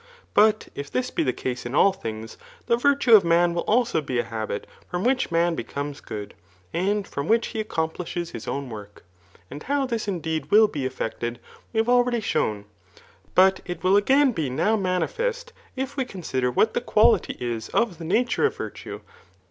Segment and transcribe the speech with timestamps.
[0.33, 2.01] But if this be the case idi at!
[2.01, 6.33] things, the virfue of man also will be a habit, froia which man becomes good,
[6.73, 9.03] and from which he accon^ plishes his own work.
[9.51, 11.39] And how this indeed will be effected
[11.71, 12.65] we have already shown;
[13.35, 17.99] but it will again be now manifest, if we consider what the quality is of
[17.99, 19.01] the nature of virtue.